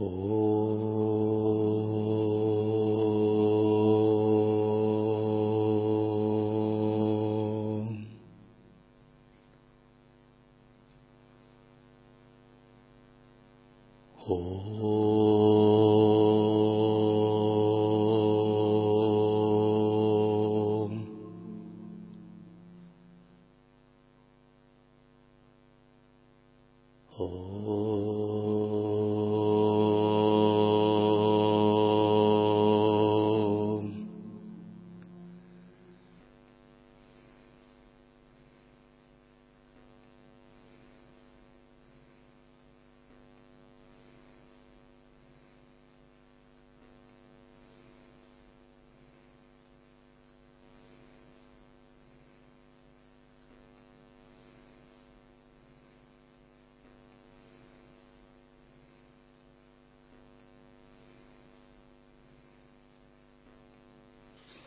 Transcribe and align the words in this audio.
Oh. 0.00 0.53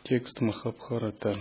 Текст 0.08 0.40
Махабхарата. 0.40 1.36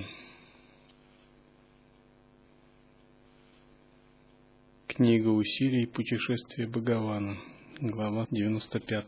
Книга 4.87 5.29
усилий 5.29 5.87
путешествия 5.87 6.67
Бхагавана. 6.67 7.37
Глава 7.79 8.27
95. 8.29 9.05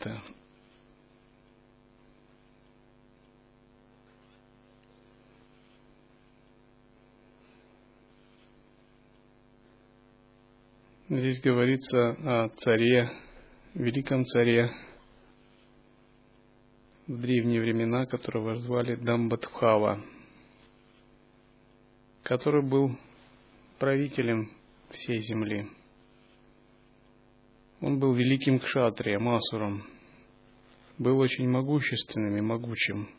Здесь 11.10 11.42
говорится 11.42 12.12
о 12.12 12.48
царе, 12.56 13.12
великом 13.74 14.24
царе 14.24 14.70
в 17.10 17.20
древние 17.20 17.60
времена, 17.60 18.06
которого 18.06 18.56
звали 18.58 18.94
Дамбадхава, 18.94 20.06
который 22.22 22.62
был 22.62 22.96
правителем 23.80 24.52
всей 24.92 25.20
земли. 25.22 25.68
Он 27.82 27.98
был 27.98 28.14
великим 28.14 28.60
кшатрием, 28.60 29.28
асуром, 29.28 29.88
был 31.00 31.18
очень 31.18 31.50
могущественным 31.50 32.38
и 32.38 32.42
могучим. 32.42 33.10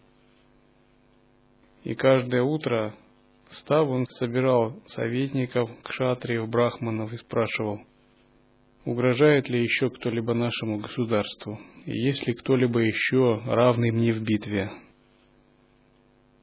И 1.83 1.97
каждое 1.97 2.45
утро, 2.45 2.95
встав, 3.49 3.89
он 3.89 4.07
собирал 4.07 4.81
советников, 4.87 5.69
кшатриев, 5.83 6.49
брахманов 6.49 7.13
и 7.13 7.17
спрашивал, 7.17 7.81
угрожает 8.85 9.49
ли 9.49 9.63
еще 9.63 9.91
кто-либо 9.91 10.35
нашему 10.35 10.79
государству, 10.79 11.59
и 11.87 11.93
есть 11.93 12.27
ли 12.27 12.35
кто-либо 12.35 12.81
еще 12.81 13.43
равный 13.45 13.91
мне 13.91 14.13
в 14.13 14.23
битве, 14.23 14.71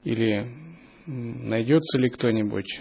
или 0.04 0.48
найдется 1.06 1.98
ли 1.98 2.10
кто-нибудь 2.10 2.80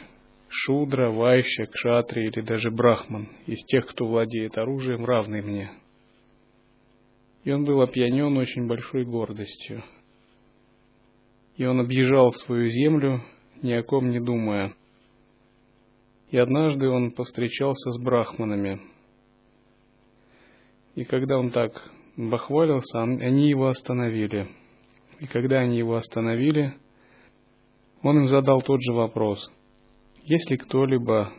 шудра, 0.48 1.10
вайща, 1.10 1.66
кшатри 1.66 2.26
или 2.26 2.40
даже 2.40 2.70
брахман 2.70 3.28
из 3.46 3.64
тех, 3.66 3.86
кто 3.86 4.06
владеет 4.06 4.58
оружием, 4.58 5.04
равный 5.04 5.42
мне. 5.42 5.70
И 7.44 7.52
он 7.52 7.64
был 7.64 7.80
опьянен 7.80 8.36
очень 8.36 8.66
большой 8.66 9.04
гордостью. 9.04 9.84
И 11.56 11.64
он 11.64 11.80
объезжал 11.80 12.32
свою 12.32 12.68
землю, 12.68 13.22
ни 13.62 13.72
о 13.72 13.82
ком 13.82 14.10
не 14.10 14.20
думая. 14.20 14.74
И 16.30 16.38
однажды 16.38 16.88
он 16.88 17.12
повстречался 17.12 17.92
с 17.92 17.98
брахманами. 18.02 18.80
И 20.96 21.04
когда 21.04 21.38
он 21.38 21.50
так 21.50 21.72
бахвалился, 22.16 23.02
они 23.02 23.48
его 23.48 23.68
остановили. 23.68 24.48
И 25.20 25.26
когда 25.26 25.60
они 25.60 25.76
его 25.76 25.94
остановили, 25.94 26.74
он 28.02 28.20
им 28.20 28.28
задал 28.28 28.62
тот 28.62 28.80
же 28.82 28.92
вопрос. 28.94 29.50
Есть 30.22 30.50
ли 30.50 30.56
кто-либо 30.56 31.32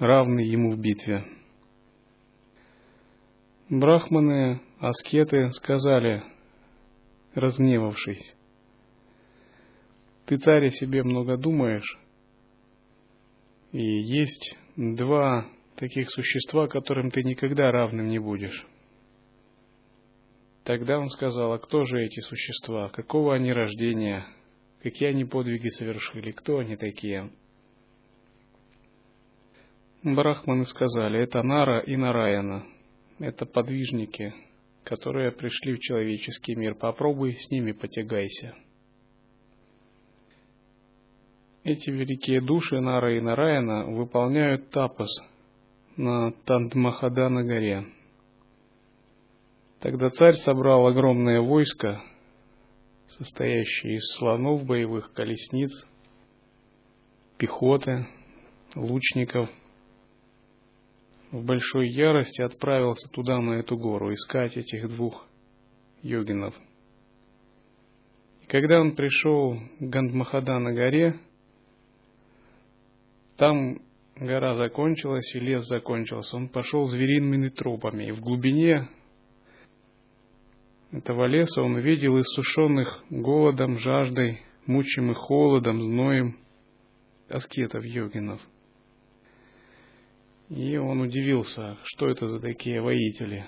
равный 0.00 0.46
ему 0.46 0.72
в 0.72 0.78
битве? 0.78 1.24
Брахманы, 3.68 4.60
аскеты 4.80 5.52
сказали, 5.52 6.22
разгневавшись, 7.34 8.34
ты, 10.26 10.36
царь, 10.38 10.66
о 10.66 10.70
себе 10.70 11.04
много 11.04 11.36
думаешь, 11.36 11.98
и 13.70 13.82
есть 13.82 14.56
два 14.76 15.46
таких 15.76 16.10
существа, 16.10 16.66
которым 16.66 17.10
ты 17.10 17.22
никогда 17.22 17.70
равным 17.70 18.08
не 18.08 18.18
будешь. 18.18 18.66
Тогда 20.66 20.98
он 20.98 21.08
сказал, 21.10 21.52
а 21.52 21.58
кто 21.60 21.84
же 21.84 22.04
эти 22.04 22.18
существа, 22.18 22.88
какого 22.88 23.36
они 23.36 23.52
рождения, 23.52 24.24
какие 24.82 25.10
они 25.10 25.24
подвиги 25.24 25.68
совершили, 25.68 26.32
кто 26.32 26.58
они 26.58 26.74
такие? 26.74 27.30
Брахманы 30.02 30.64
сказали, 30.64 31.22
это 31.22 31.44
Нара 31.44 31.78
и 31.78 31.94
Нараяна, 31.94 32.66
это 33.20 33.46
подвижники, 33.46 34.34
которые 34.82 35.30
пришли 35.30 35.74
в 35.74 35.78
человеческий 35.78 36.56
мир, 36.56 36.74
попробуй 36.74 37.36
с 37.38 37.48
ними 37.48 37.70
потягайся. 37.70 38.56
Эти 41.62 41.90
великие 41.90 42.40
души 42.40 42.80
Нара 42.80 43.16
и 43.16 43.20
Нараяна 43.20 43.86
выполняют 43.86 44.70
тапас 44.70 45.10
на 45.96 46.32
Тандмахадана 46.44 47.44
горе. 47.44 47.86
Тогда 49.86 50.10
царь 50.10 50.34
собрал 50.34 50.88
огромное 50.88 51.40
войско, 51.40 52.02
состоящее 53.06 53.98
из 53.98 54.16
слонов, 54.16 54.64
боевых 54.64 55.12
колесниц, 55.12 55.70
пехоты, 57.38 58.04
лучников. 58.74 59.48
В 61.30 61.44
большой 61.44 61.88
ярости 61.88 62.42
отправился 62.42 63.08
туда, 63.12 63.38
на 63.38 63.60
эту 63.60 63.78
гору, 63.78 64.12
искать 64.12 64.56
этих 64.56 64.88
двух 64.88 65.24
йогинов. 66.02 66.56
И 68.42 68.46
когда 68.46 68.80
он 68.80 68.96
пришел 68.96 69.56
к 69.78 69.82
Гандмахада 69.82 70.58
на 70.58 70.72
горе, 70.72 71.20
там 73.36 73.78
гора 74.16 74.54
закончилась 74.54 75.32
и 75.36 75.38
лес 75.38 75.64
закончился. 75.64 76.38
Он 76.38 76.48
пошел 76.48 76.88
звериными 76.88 77.46
тропами, 77.46 78.08
и 78.08 78.10
в 78.10 78.18
глубине 78.18 78.88
этого 80.96 81.26
леса 81.26 81.60
он 81.60 81.74
увидел 81.74 82.18
иссушенных 82.18 83.04
голодом, 83.10 83.78
жаждой, 83.78 84.40
мучимых 84.64 85.18
холодом, 85.18 85.82
зноем 85.82 86.38
аскетов, 87.28 87.84
йогинов. 87.84 88.40
И 90.48 90.76
он 90.78 91.02
удивился, 91.02 91.76
что 91.84 92.08
это 92.08 92.28
за 92.28 92.40
такие 92.40 92.80
воители. 92.80 93.44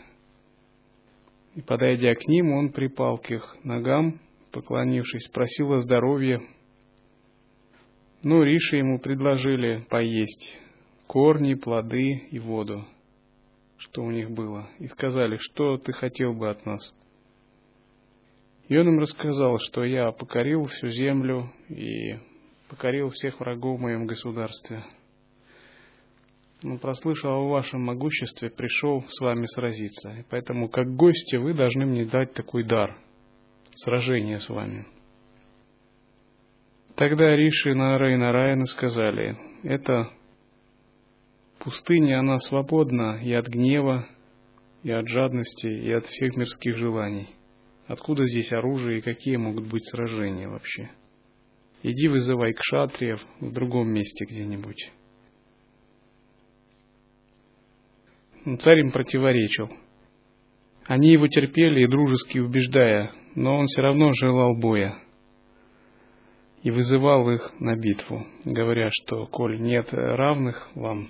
И 1.55 1.63
подойдя 1.63 2.15
к 2.15 2.27
ним, 2.29 2.53
он 2.53 2.71
припал 2.71 3.17
к 3.17 3.31
их 3.31 3.57
ногам, 3.65 4.21
поклонившись, 4.53 5.25
спросил 5.25 5.73
о 5.73 5.79
здоровье. 5.79 6.43
Но 8.23 8.43
Риши 8.43 8.77
ему 8.77 8.99
предложили 8.99 9.85
поесть 9.89 10.59
корни, 11.07 11.55
плоды 11.55 12.27
и 12.31 12.39
воду, 12.39 12.85
что 13.79 14.03
у 14.03 14.11
них 14.11 14.31
было, 14.31 14.69
и 14.79 14.87
сказали, 14.89 15.39
что 15.39 15.79
ты 15.79 15.95
хотел 15.95 16.35
бы 16.35 16.51
от 16.51 16.67
нас– 16.67 16.93
и 18.69 18.77
он 18.77 18.89
им 18.89 18.99
рассказал, 18.99 19.59
что 19.59 19.83
я 19.83 20.13
покорил 20.13 20.65
всю 20.65 20.89
землю 20.89 21.51
и 21.69 22.19
покорил 22.69 23.09
всех 23.11 23.41
врагов 23.41 23.79
в 23.79 23.83
моем 23.83 24.07
государстве. 24.07 24.85
Но 26.63 26.77
прослышал 26.77 27.31
о 27.31 27.49
вашем 27.49 27.83
могуществе, 27.83 28.51
пришел 28.51 29.05
с 29.09 29.21
вами 29.21 29.47
сразиться. 29.47 30.11
И 30.11 30.25
поэтому, 30.29 30.69
как 30.69 30.95
гости, 30.95 31.37
вы 31.37 31.55
должны 31.55 31.87
мне 31.87 32.05
дать 32.05 32.35
такой 32.35 32.65
дар– 32.65 32.99
сражение 33.75 34.39
с 34.39 34.49
вами. 34.49 34.87
Тогда 36.95 37.37
Риши, 37.37 37.75
Нара 37.75 38.13
и 38.13 38.17
Нараяна 38.17 38.67
сказали, 38.67 39.39
это 39.63 40.11
пустыня, 41.61 42.19
она 42.19 42.39
свободна 42.41 43.23
и 43.23 43.33
от 43.33 43.47
гнева, 43.47 44.09
и 44.83 44.91
от 44.91 45.07
жадности, 45.07 45.69
и 45.69 45.93
от 45.93 46.07
всех 46.07 46.37
мирских 46.37 46.77
желаний. 46.77 47.29
Откуда 47.89 48.27
здесь 48.27 48.53
оружие 48.53 48.99
и 48.99 49.03
какие 49.03 49.37
могут 49.37 49.67
быть 49.67 49.87
сражения 49.87 50.47
вообще? 50.47 50.91
Иди 51.83 52.09
вызывай 52.09 52.53
кшатриев 52.53 53.25
в 53.41 53.51
другом 53.51 53.89
месте 53.89 54.27
где-нибудь. 54.27 54.93
Но 58.45 58.57
царь 58.59 58.81
им 58.81 58.91
противоречил. 58.91 59.71
Они 60.85 61.09
его 61.09 61.29
терпели 61.29 61.83
и 61.83 61.87
дружески 61.87 62.39
убеждая, 62.39 63.13
но 63.35 63.57
он 63.57 63.67
все 63.67 63.81
равно 63.81 64.13
желал 64.13 64.55
боя 64.55 64.99
и 66.63 66.71
вызывал 66.71 67.31
их 67.31 67.53
на 67.59 67.75
битву, 67.75 68.27
говоря, 68.45 68.91
что 68.91 69.25
коль 69.27 69.61
нет 69.61 69.89
равных 69.93 70.69
вам, 70.75 71.09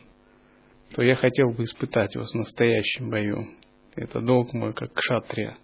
то 0.95 1.03
я 1.03 1.17
хотел 1.17 1.51
бы 1.51 1.65
испытать 1.65 2.15
вас 2.15 2.31
в 2.33 2.39
настоящем 2.39 3.11
бою. 3.11 3.49
Это 3.97 4.21
долг 4.21 4.53
мой, 4.53 4.75
как 4.75 4.93
кшатрия. 4.93 5.57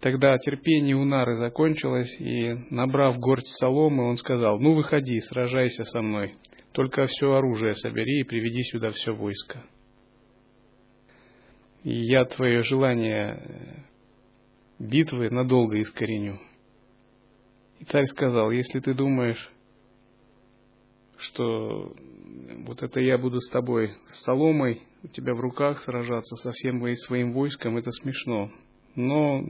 Тогда 0.00 0.36
терпение 0.38 0.94
у 0.94 1.04
Нары 1.04 1.36
закончилось, 1.36 2.14
и, 2.20 2.54
набрав 2.70 3.18
горсть 3.18 3.56
соломы, 3.56 4.08
он 4.08 4.16
сказал, 4.16 4.58
«Ну, 4.58 4.74
выходи, 4.74 5.20
сражайся 5.20 5.84
со 5.84 6.02
мной, 6.02 6.34
только 6.72 7.06
все 7.06 7.32
оружие 7.32 7.74
собери 7.74 8.20
и 8.20 8.24
приведи 8.24 8.62
сюда 8.64 8.90
все 8.90 9.14
войско. 9.14 9.64
И 11.82 11.92
я 11.92 12.24
твое 12.24 12.62
желание 12.62 13.42
э, 13.42 14.84
битвы 14.84 15.30
надолго 15.30 15.80
искореню». 15.80 16.38
И 17.80 17.84
царь 17.84 18.04
сказал, 18.04 18.50
«Если 18.50 18.80
ты 18.80 18.92
думаешь, 18.92 19.50
что 21.18 21.94
вот 22.66 22.82
это 22.82 23.00
я 23.00 23.16
буду 23.16 23.40
с 23.40 23.48
тобой 23.48 23.92
с 24.08 24.22
соломой 24.24 24.82
у 25.02 25.08
тебя 25.08 25.34
в 25.34 25.40
руках 25.40 25.80
сражаться 25.80 26.36
со 26.36 26.52
всем 26.52 26.86
своим 26.96 27.32
войском, 27.32 27.76
это 27.76 27.90
смешно. 27.92 28.50
Но 28.94 29.42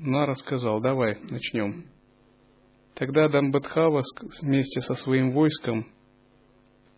Нара 0.00 0.34
сказал, 0.34 0.80
давай, 0.80 1.18
начнем. 1.30 1.84
Тогда 2.94 3.28
Дамбадхава 3.28 4.02
вместе 4.42 4.80
со 4.80 4.94
своим 4.94 5.32
войском 5.32 5.86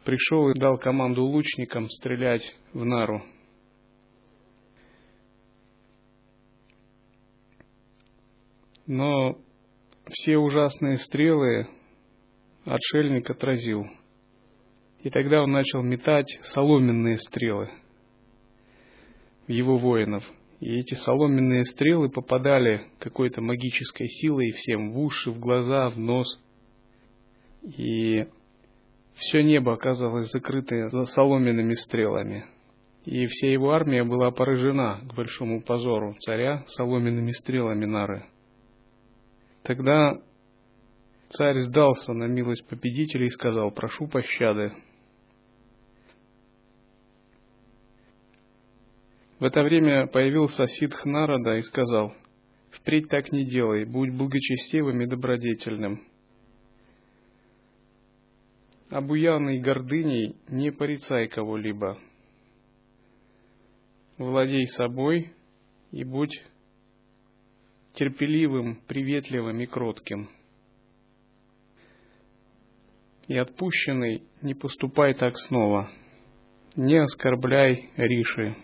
пришел 0.04 0.48
и 0.50 0.58
дал 0.58 0.78
команду 0.78 1.24
лучникам 1.24 1.88
стрелять 1.88 2.56
в 2.72 2.84
Нару. 2.84 3.22
Но 8.86 9.38
все 10.08 10.38
ужасные 10.38 10.96
стрелы 10.96 11.68
отшельник 12.64 13.28
отразил– 13.30 13.86
и 15.02 15.10
тогда 15.10 15.42
он 15.42 15.50
начал 15.50 15.82
метать 15.82 16.38
соломенные 16.42 17.18
стрелы 17.18 17.70
в 19.46 19.50
его 19.50 19.76
воинов. 19.76 20.24
И 20.62 20.78
эти 20.78 20.94
соломенные 20.94 21.64
стрелы 21.64 22.08
попадали 22.08 22.86
какой-то 23.00 23.40
магической 23.40 24.06
силой 24.06 24.52
всем 24.52 24.92
в 24.92 25.00
уши, 25.00 25.32
в 25.32 25.40
глаза, 25.40 25.90
в 25.90 25.98
нос. 25.98 26.40
И 27.64 28.28
все 29.14 29.42
небо 29.42 29.72
оказалось 29.72 30.30
закрыто 30.30 30.88
за 30.88 31.06
соломенными 31.06 31.74
стрелами. 31.74 32.44
И 33.04 33.26
вся 33.26 33.50
его 33.50 33.72
армия 33.72 34.04
была 34.04 34.30
поражена 34.30 35.00
к 35.02 35.16
большому 35.16 35.62
позору 35.62 36.14
царя 36.20 36.62
соломенными 36.68 37.32
стрелами 37.32 37.84
Нары. 37.84 38.24
Тогда 39.64 40.22
царь 41.28 41.58
сдался 41.58 42.12
на 42.12 42.28
милость 42.28 42.68
победителей 42.68 43.26
и 43.26 43.30
сказал, 43.30 43.72
прошу 43.72 44.06
пощады, 44.06 44.72
В 49.42 49.44
это 49.44 49.64
время 49.64 50.06
появился 50.06 50.68
ситх 50.68 51.04
Нарада 51.04 51.56
и 51.56 51.62
сказал, 51.62 52.14
«Впредь 52.70 53.08
так 53.08 53.32
не 53.32 53.44
делай, 53.44 53.84
будь 53.84 54.14
благочестивым 54.14 55.00
и 55.00 55.06
добродетельным. 55.06 56.06
Обуянный 58.88 59.58
гордыней 59.58 60.36
не 60.46 60.70
порицай 60.70 61.26
кого-либо. 61.26 61.98
Владей 64.16 64.68
собой 64.68 65.32
и 65.90 66.04
будь 66.04 66.40
терпеливым, 67.94 68.76
приветливым 68.86 69.58
и 69.58 69.66
кротким. 69.66 70.28
И 73.26 73.36
отпущенный 73.36 74.22
не 74.40 74.54
поступай 74.54 75.14
так 75.14 75.36
снова, 75.36 75.90
не 76.76 76.96
оскорбляй 76.98 77.90
Риши». 77.96 78.54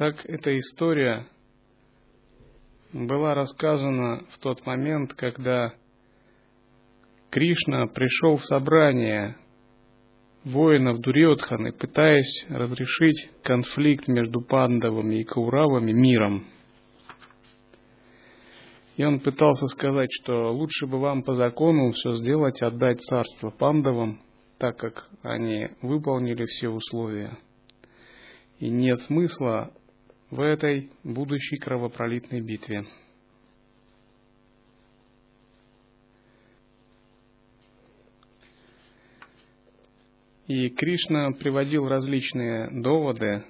Так 0.00 0.24
эта 0.24 0.58
история 0.58 1.26
была 2.94 3.34
рассказана 3.34 4.24
в 4.30 4.38
тот 4.38 4.64
момент, 4.64 5.12
когда 5.12 5.74
Кришна 7.28 7.86
пришел 7.86 8.36
в 8.36 8.44
собрание 8.46 9.36
воинов 10.42 11.00
Дурьотханы, 11.00 11.72
пытаясь 11.72 12.46
разрешить 12.48 13.28
конфликт 13.42 14.08
между 14.08 14.40
пандавами 14.40 15.16
и 15.16 15.24
кауравами 15.24 15.92
миром. 15.92 16.46
И 18.96 19.04
он 19.04 19.20
пытался 19.20 19.66
сказать, 19.66 20.08
что 20.10 20.50
лучше 20.50 20.86
бы 20.86 20.98
вам 20.98 21.22
по 21.22 21.34
закону 21.34 21.92
все 21.92 22.12
сделать, 22.12 22.62
отдать 22.62 23.02
царство 23.02 23.50
пандавам, 23.50 24.22
так 24.56 24.78
как 24.78 25.10
они 25.20 25.68
выполнили 25.82 26.46
все 26.46 26.70
условия. 26.70 27.36
И 28.60 28.70
нет 28.70 29.02
смысла 29.02 29.74
в 30.30 30.40
этой 30.40 30.90
будущей 31.02 31.58
кровопролитной 31.58 32.40
битве. 32.40 32.86
И 40.46 40.68
Кришна 40.70 41.30
приводил 41.30 41.86
различные 41.88 42.68
доводы, 42.82 43.44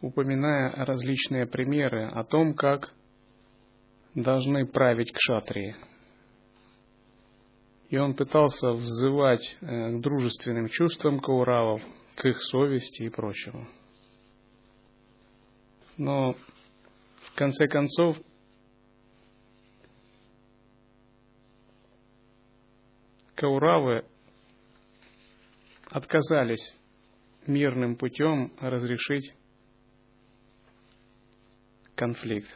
упоминая 0.00 0.70
различные 0.86 1.46
примеры 1.46 2.06
о 2.08 2.24
том, 2.24 2.54
как 2.54 2.94
должны 4.14 4.66
править 4.66 5.12
кшатрии. 5.12 5.76
И 7.90 7.98
он 7.98 8.14
пытался 8.14 8.72
взывать 8.72 9.56
э, 9.60 9.66
к 9.66 10.00
дружественным 10.00 10.68
чувствам 10.68 11.20
кауравов, 11.20 11.82
к 12.16 12.24
их 12.24 12.40
совести 12.42 13.02
и 13.02 13.10
прочему. 13.10 13.68
Но 15.96 16.32
в 16.32 17.34
конце 17.34 17.68
концов 17.68 18.16
Кауравы 23.34 24.04
отказались 25.90 26.74
мирным 27.46 27.96
путем 27.96 28.52
разрешить 28.60 29.34
конфликт. 31.94 32.48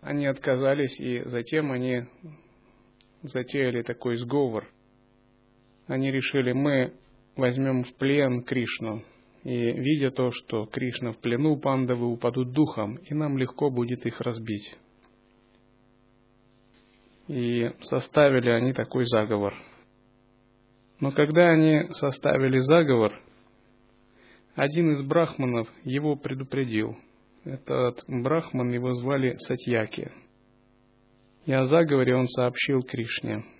Они 0.00 0.26
отказались, 0.26 0.98
и 0.98 1.22
затем 1.28 1.70
они 1.70 2.06
затеяли 3.22 3.82
такой 3.82 4.16
сговор. 4.16 4.68
Они 5.86 6.10
решили, 6.10 6.52
мы 6.52 6.94
возьмем 7.36 7.84
в 7.84 7.94
плен 7.94 8.42
Кришну, 8.42 9.04
и 9.44 9.72
видя 9.72 10.10
то, 10.10 10.30
что 10.30 10.66
Кришна 10.66 11.12
в 11.12 11.18
плену, 11.18 11.56
пандавы 11.56 12.06
упадут 12.06 12.52
духом, 12.52 12.96
и 12.96 13.14
нам 13.14 13.36
легко 13.38 13.70
будет 13.70 14.06
их 14.06 14.20
разбить. 14.20 14.76
И 17.28 17.70
составили 17.80 18.50
они 18.50 18.72
такой 18.72 19.04
заговор. 19.04 19.54
Но 21.00 21.10
когда 21.10 21.48
они 21.48 21.88
составили 21.92 22.58
заговор, 22.58 23.20
один 24.54 24.92
из 24.92 25.02
брахманов 25.02 25.68
его 25.82 26.14
предупредил. 26.14 26.96
Этот 27.44 28.04
брахман 28.06 28.70
его 28.70 28.94
звали 28.94 29.36
Сатьяки. 29.38 30.12
И 31.46 31.52
о 31.52 31.64
заговоре 31.64 32.14
он 32.14 32.28
сообщил 32.28 32.82
Кришне– 32.82 33.44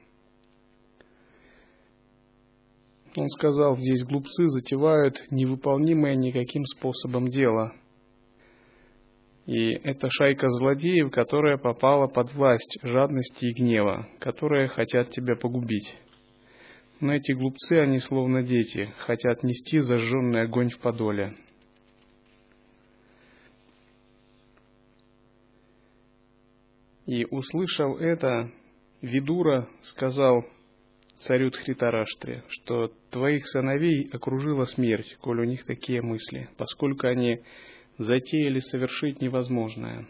Он 3.14 3.28
сказал, 3.28 3.76
здесь 3.76 4.04
глупцы 4.04 4.48
затевают 4.48 5.22
невыполнимое 5.30 6.14
никаким 6.14 6.64
способом 6.64 7.28
дело. 7.28 7.74
И 9.44 9.72
это 9.72 10.08
шайка 10.08 10.48
злодеев, 10.48 11.10
которая 11.10 11.58
попала 11.58 12.06
под 12.06 12.32
власть 12.32 12.78
жадности 12.82 13.46
и 13.46 13.52
гнева, 13.52 14.06
которые 14.18 14.68
хотят 14.68 15.10
тебя 15.10 15.36
погубить. 15.36 15.94
но 17.00 17.12
эти 17.14 17.32
глупцы, 17.32 17.72
они 17.74 17.98
словно 17.98 18.44
дети, 18.44 18.94
хотят 18.98 19.42
нести 19.42 19.78
зажженный 19.78 20.42
огонь 20.42 20.70
в 20.70 20.78
подоле. 20.78 21.34
И, 27.06 27.26
услышав 27.28 28.00
это, 28.00 28.52
Видура 29.00 29.68
сказал 29.82 30.44
царю 31.22 31.50
Тхритараштре, 31.50 32.42
что 32.48 32.92
твоих 33.10 33.46
сыновей 33.46 34.08
окружила 34.12 34.64
смерть, 34.64 35.16
коль 35.20 35.40
у 35.40 35.44
них 35.44 35.64
такие 35.64 36.02
мысли, 36.02 36.48
поскольку 36.56 37.06
они 37.06 37.42
затеяли 37.98 38.58
совершить 38.58 39.20
невозможное. 39.20 40.06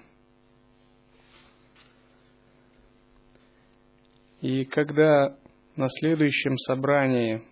И 4.40 4.64
когда 4.64 5.37
на 5.76 5.88
следующем 5.88 6.57
собрании 6.57 7.42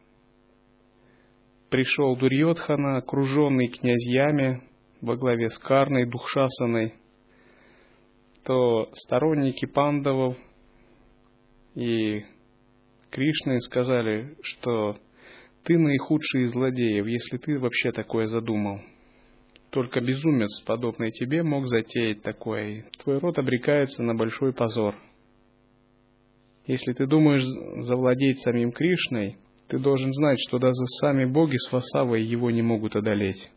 пришел 1.69 2.17
Дурьотхана, 2.17 2.97
окруженный 2.97 3.69
князьями 3.69 4.63
во 5.01 5.17
главе 5.17 5.51
с 5.51 5.59
Карной, 5.59 6.07
Духшасаной, 6.07 6.95
то 8.45 8.91
сторонники 8.95 9.67
пандавов 9.67 10.37
и 11.75 12.25
Кришны 13.11 13.61
сказали, 13.61 14.37
что 14.43 14.97
ты 15.65 15.77
наихудший 15.77 16.43
из 16.43 16.51
злодеев, 16.51 17.07
если 17.07 17.39
ты 17.39 17.59
вообще 17.59 17.91
такое 17.91 18.27
задумал. 18.27 18.81
Только 19.71 20.01
безумец, 20.01 20.63
подобный 20.65 21.11
тебе, 21.11 21.43
мог 21.43 21.67
затеять 21.67 22.23
такое, 22.23 22.87
твой 23.03 23.19
род 23.19 23.39
обрекается 23.39 24.03
на 24.03 24.15
большой 24.15 24.53
позор. 24.53 24.95
Если 26.67 26.93
ты 26.93 27.07
думаешь 27.07 27.45
завладеть 27.85 28.41
самим 28.41 28.71
Кришной, 28.71 29.37
ты 29.67 29.79
должен 29.79 30.13
знать, 30.13 30.39
что 30.41 30.59
даже 30.59 30.85
сами 31.01 31.25
боги 31.25 31.57
с 31.57 31.73
Васавой 31.73 32.23
его 32.23 32.51
не 32.51 32.63
могут 32.63 32.97
одолеть. 32.97 33.51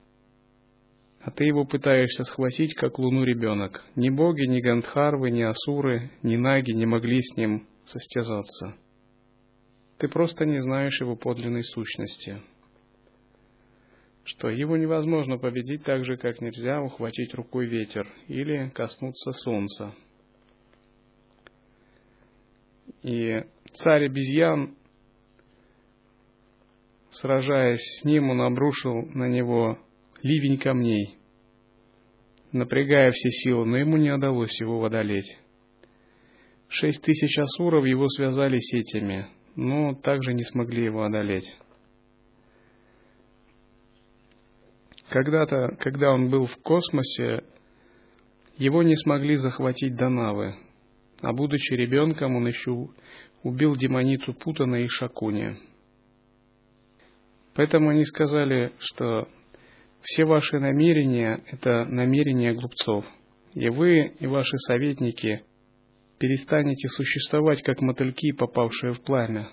А 1.21 1.31
ты 1.31 1.45
его 1.45 1.63
пытаешься 1.65 2.23
схватить, 2.23 2.73
как 2.75 2.99
луну 2.99 3.23
ребенок. 3.23 3.83
Ни 3.95 4.09
боги, 4.09 4.45
ни 4.47 4.61
Гандхарвы, 4.61 5.31
ни 5.31 5.41
Асуры, 5.41 6.11
ни 6.21 6.35
Наги 6.35 6.71
не 6.71 6.85
могли 6.85 7.21
с 7.21 7.37
ним 7.37 7.67
состязаться. 7.85 8.75
Ты 10.03 10.09
просто 10.09 10.45
не 10.45 10.59
знаешь 10.59 10.99
его 10.99 11.15
подлинной 11.15 11.63
сущности. 11.63 12.41
Что 14.25 14.49
его 14.49 14.75
невозможно 14.75 15.37
победить 15.37 15.85
так 15.85 16.03
же, 16.03 16.17
как 16.17 16.41
нельзя 16.41 16.81
ухватить 16.81 17.33
рукой 17.33 17.67
ветер 17.67 18.05
или 18.27 18.69
коснуться 18.75 19.31
солнца. 19.31 19.95
И 23.01 23.45
царь 23.75 24.07
обезьян, 24.07 24.75
сражаясь 27.09 28.01
с 28.01 28.03
ним, 28.03 28.29
он 28.29 28.41
обрушил 28.41 29.03
на 29.13 29.29
него 29.29 29.79
ливень 30.21 30.59
камней, 30.59 31.17
напрягая 32.51 33.11
все 33.11 33.29
силы, 33.29 33.65
но 33.65 33.77
ему 33.77 33.95
не 33.95 34.11
удалось 34.11 34.59
его 34.59 34.83
одолеть. 34.83 35.39
Шесть 36.67 37.01
тысяч 37.03 37.37
асуров 37.39 37.85
его 37.85 38.09
связали 38.09 38.59
сетями, 38.59 39.27
но 39.55 39.93
также 39.95 40.33
не 40.33 40.43
смогли 40.43 40.85
его 40.85 41.03
одолеть. 41.03 41.55
Когда-то, 45.09 45.75
когда 45.79 46.11
он 46.11 46.29
был 46.29 46.45
в 46.45 46.57
космосе, 46.63 47.43
его 48.57 48.83
не 48.83 48.95
смогли 48.95 49.35
захватить 49.35 49.95
Данавы, 49.95 50.55
а 51.21 51.33
будучи 51.33 51.73
ребенком, 51.73 52.35
он 52.35 52.47
еще 52.47 52.89
убил 53.43 53.75
демоницу 53.75 54.33
Путана 54.33 54.77
и 54.77 54.87
Шакуни. 54.87 55.57
Поэтому 57.55 57.89
они 57.89 58.05
сказали, 58.05 58.73
что 58.79 59.27
все 60.01 60.25
ваши 60.25 60.59
намерения– 60.59 61.43
это 61.51 61.85
намерения 61.85 62.53
глупцов, 62.53 63.05
и 63.53 63.69
вы 63.69 64.13
и 64.19 64.27
ваши 64.27 64.57
советники 64.57 65.43
перестанете 66.23 66.87
существовать, 66.87 67.61
как 67.63 67.81
мотыльки, 67.81 68.31
попавшие 68.31 68.93
в 68.93 69.01
пламя. 69.01 69.49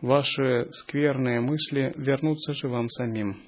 Ваши 0.00 0.70
скверные 0.72 1.42
мысли 1.42 1.92
вернутся 1.96 2.54
же 2.54 2.66
вам 2.66 2.88
самим. 2.88 3.42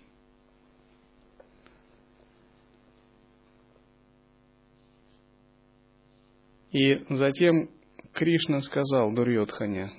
И 6.71 7.03
затем 7.09 7.71
Кришна 8.13 8.61
сказал 8.61 9.15
Дурьотхане, 9.15 9.91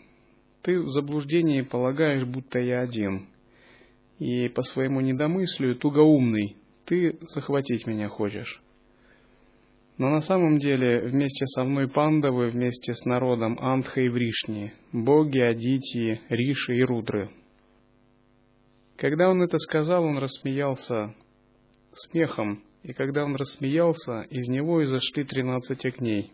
«Ты 0.61 0.79
в 0.79 0.89
заблуждении 0.89 1.63
полагаешь, 1.63 2.25
будто 2.25 2.59
я 2.59 2.81
один, 2.81 3.27
и 4.19 4.49
по 4.49 4.61
своему 4.61 5.01
недомыслию 5.01 5.75
тугоумный, 5.75 6.57
ты 6.85 7.17
захватить 7.21 7.87
меня 7.87 8.07
хочешь. 8.07 8.61
Но 9.97 10.09
на 10.09 10.21
самом 10.21 10.59
деле 10.59 11.07
вместе 11.07 11.45
со 11.47 11.63
мной 11.63 11.87
пандавы, 11.89 12.49
вместе 12.49 12.93
с 12.93 13.03
народом 13.05 13.57
Антха 13.59 13.99
и 14.01 14.09
Вришни, 14.09 14.73
боги, 14.91 15.39
Адити, 15.39 16.21
Риши 16.29 16.75
и 16.75 16.83
Рудры. 16.83 17.31
Когда 18.95 19.29
он 19.29 19.41
это 19.41 19.57
сказал, 19.57 20.03
он 20.03 20.19
рассмеялся 20.19 21.15
смехом, 21.93 22.63
и 22.83 22.93
когда 22.93 23.25
он 23.25 23.35
рассмеялся, 23.35 24.21
из 24.29 24.47
него 24.47 24.83
изошли 24.83 25.23
тринадцать 25.23 25.83
огней. 25.85 26.31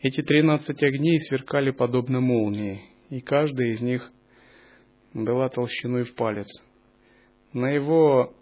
Эти 0.00 0.22
тринадцать 0.22 0.82
огней 0.82 1.20
сверкали 1.20 1.70
подобно 1.70 2.20
молнии, 2.20 2.82
и 3.10 3.20
каждый 3.20 3.70
из 3.70 3.80
них 3.80 4.10
была 5.14 5.48
толщиной 5.48 6.02
в 6.02 6.14
палец. 6.16 6.48
На 7.52 7.70
его 7.70 8.34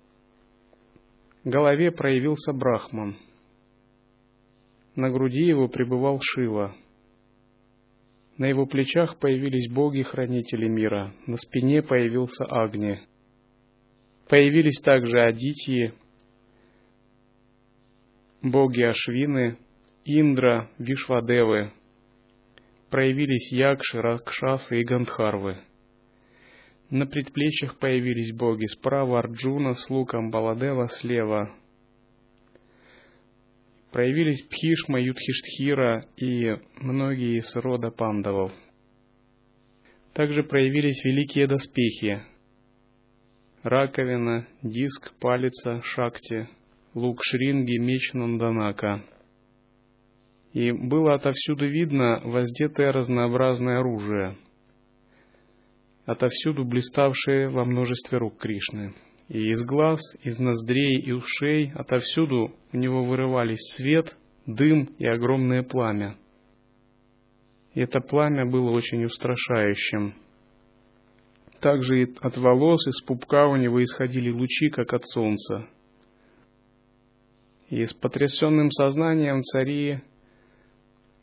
голове 1.45 1.91
проявился 1.91 2.55
Брахман. 2.55 3.19
На 4.97 5.11
груди 5.11 5.43
его 5.43 5.69
пребывал 5.69 6.19
Шива. 6.21 6.77
На 8.37 8.47
его 8.47 8.67
плечах 8.67 9.19
появились 9.19 9.71
боги-хранители 9.71 10.69
мира. 10.69 11.15
На 11.27 11.37
спине 11.37 11.83
появился 11.83 12.45
Агни. 12.45 13.01
Появились 14.29 14.81
также 14.81 15.21
Адитьи, 15.21 15.93
боги 18.43 18.83
Ашвины, 18.83 19.59
Индра, 20.05 20.71
Вишвадевы. 20.79 21.73
Проявились 22.89 23.53
Якши, 23.53 24.01
Ракшасы 24.01 24.81
и 24.81 24.85
Гандхарвы– 24.85 25.59
на 26.91 27.07
предплечьях 27.07 27.79
появились 27.79 28.33
боги. 28.33 28.67
Справа 28.67 29.21
Арджуна 29.21 29.75
с 29.75 29.89
луком, 29.89 30.31
Баладева 30.31 30.89
слева. 30.89 31.55
Проявились 33.93 34.43
Пхишма, 34.43 35.01
Юдхиштхира 35.01 36.07
и 36.17 36.57
многие 36.77 37.39
из 37.39 37.55
рода 37.57 37.91
пандавов. 37.91 38.53
Также 40.13 40.43
проявились 40.43 41.05
великие 41.05 41.47
доспехи. 41.47 42.23
Раковина, 43.63 44.47
диск, 44.63 45.13
палица, 45.21 45.83
шакти, 45.83 46.49
лук 46.95 47.21
Шринги, 47.23 47.79
меч 47.79 48.13
Нанданака. 48.13 49.05
И 50.53 50.73
было 50.73 51.15
отовсюду 51.15 51.67
видно 51.69 52.21
воздетое 52.25 52.93
разнообразное 52.93 53.81
оружие– 53.81 54.37
отовсюду 56.11 56.65
блиставшие 56.65 57.49
во 57.49 57.65
множестве 57.65 58.19
рук 58.19 58.39
Кришны. 58.39 58.93
И 59.31 59.53
из 59.53 59.63
глаз, 59.63 60.01
из 60.25 60.41
ноздрей 60.41 61.01
и 61.01 61.13
ушей 61.13 61.71
отовсюду 61.77 62.53
у 62.73 62.77
него 62.77 63.05
вырывались 63.05 63.77
свет, 63.77 64.17
дым 64.45 64.93
и 64.99 65.07
огромное 65.07 65.63
пламя. 65.63 66.17
И 67.75 67.81
это 67.81 68.01
пламя 68.01 68.45
было 68.45 68.73
очень 68.73 69.05
устрашающим. 69.05 70.15
Также 71.61 72.03
и 72.03 72.15
от 72.21 72.37
волос, 72.39 72.85
из 72.89 73.01
пупка 73.03 73.47
у 73.47 73.55
него 73.55 73.81
исходили 73.81 74.33
лучи, 74.33 74.69
как 74.69 74.93
от 74.95 75.07
солнца. 75.07 75.69
И 77.69 77.87
с 77.87 77.95
потрясенным 77.95 78.73
сознанием 78.73 79.43
цари 79.43 80.01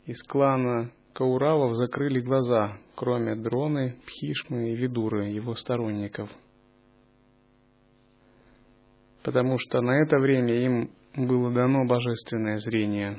из 0.06 0.22
клана 0.22 0.92
Кауравов 1.12 1.74
закрыли 1.74 2.20
глаза, 2.20 2.78
кроме 2.94 3.36
Дроны, 3.36 3.96
Пхишмы 4.06 4.70
и 4.70 4.74
Видуры, 4.74 5.28
его 5.28 5.54
сторонников. 5.54 6.30
Потому 9.22 9.58
что 9.58 9.80
на 9.80 10.02
это 10.02 10.18
время 10.18 10.54
им 10.54 10.90
было 11.16 11.52
дано 11.52 11.84
божественное 11.84 12.58
зрение. 12.58 13.18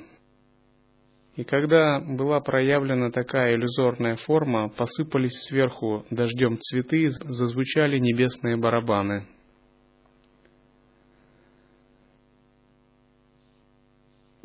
И 1.36 1.44
когда 1.44 2.00
была 2.00 2.40
проявлена 2.42 3.12
такая 3.12 3.56
иллюзорная 3.56 4.16
форма, 4.16 4.70
посыпались 4.70 5.46
сверху 5.48 6.06
дождем 6.10 6.58
цветы, 6.60 7.10
зазвучали 7.10 7.98
небесные 8.00 8.58
барабаны– 8.58 9.26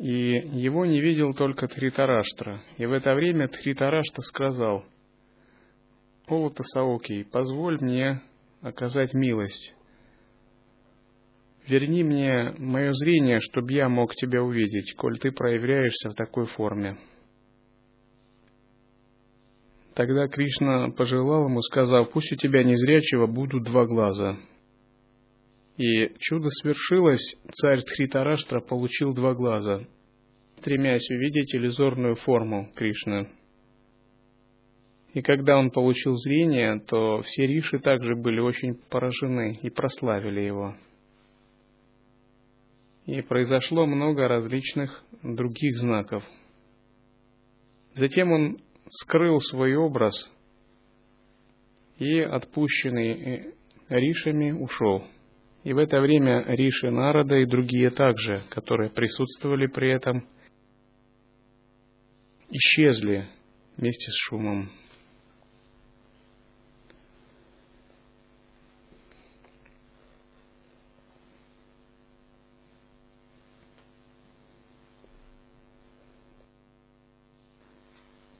И 0.05 0.33
его 0.59 0.85
не 0.85 1.01
видел 1.01 1.33
только 1.33 1.67
Тритараштра. 1.67 2.61
И 2.77 2.85
в 2.85 2.91
это 2.91 3.15
время 3.15 3.47
Тритарашта 3.47 4.21
сказал, 4.21 4.85
«О, 6.27 6.49
Тасаоки, 6.49 7.23
позволь 7.23 7.79
мне 7.81 8.21
оказать 8.61 9.15
милость. 9.15 9.73
Верни 11.67 12.03
мне 12.03 12.53
мое 12.59 12.91
зрение, 12.93 13.39
чтобы 13.39 13.73
я 13.73 13.89
мог 13.89 14.13
тебя 14.15 14.43
увидеть, 14.43 14.93
коль 14.95 15.17
ты 15.17 15.31
проявляешься 15.31 16.09
в 16.09 16.15
такой 16.15 16.45
форме». 16.45 16.97
Тогда 19.95 20.27
Кришна 20.27 20.89
пожелал 20.91 21.45
ему, 21.47 21.61
сказав, 21.61 22.11
«Пусть 22.11 22.31
у 22.33 22.35
тебя 22.35 22.63
незрячего 22.63 23.27
будут 23.27 23.63
два 23.63 23.85
глаза». 23.85 24.37
И 25.77 26.11
чудо 26.19 26.49
свершилось, 26.49 27.35
царь 27.51 27.81
Тхритараштра 27.81 28.59
получил 28.59 29.13
два 29.13 29.33
глаза, 29.33 29.85
стремясь 30.57 31.09
увидеть 31.09 31.53
иллюзорную 31.55 32.15
форму 32.15 32.69
Кришны. 32.75 33.29
И 35.13 35.21
когда 35.21 35.57
он 35.57 35.71
получил 35.71 36.13
зрение, 36.13 36.81
то 36.81 37.21
все 37.21 37.47
риши 37.47 37.79
также 37.79 38.15
были 38.15 38.39
очень 38.39 38.75
поражены 38.89 39.57
и 39.61 39.69
прославили 39.69 40.41
его. 40.41 40.75
И 43.05 43.21
произошло 43.21 43.85
много 43.85 44.27
различных 44.27 45.03
других 45.21 45.77
знаков. 45.77 46.23
Затем 47.93 48.31
он 48.31 48.57
скрыл 48.89 49.39
свой 49.39 49.75
образ 49.75 50.29
и, 51.97 52.19
отпущенный 52.19 53.53
Ришами, 53.89 54.51
ушел. 54.51 55.05
И 55.63 55.73
в 55.73 55.77
это 55.77 56.01
время 56.01 56.43
Риши 56.47 56.89
Нарада 56.89 57.37
и 57.37 57.45
другие 57.45 57.89
также, 57.89 58.41
которые 58.49 58.89
присутствовали 58.89 59.67
при 59.67 59.91
этом, 59.91 60.27
исчезли 62.49 63.27
вместе 63.77 64.11
с 64.11 64.15
шумом. 64.15 64.69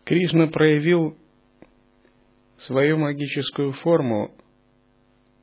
Кришна 0.06 0.46
проявил 0.46 1.18
свою 2.58 2.98
магическую 3.00 3.72
форму, 3.72 4.38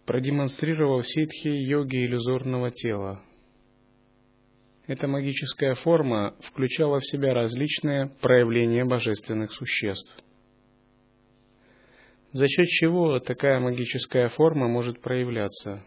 продемонстрировав 0.07 1.05
ситхи 1.05 1.49
йоги 1.49 2.07
иллюзорного 2.07 2.71
тела. 2.71 3.21
Эта 4.87 5.09
магическая 5.09 5.75
форма 5.75 6.37
включала 6.43 7.01
в 7.01 7.07
себя 7.07 7.35
различные 7.35 8.11
проявления 8.21 8.85
божественных 8.85 9.53
существ. 9.53 10.17
За 12.33 12.47
счет 12.47 12.67
чего 12.67 13.19
такая 13.19 13.59
магическая 13.59 14.29
форма 14.29 14.69
может 14.69 15.01
проявляться? 15.01 15.85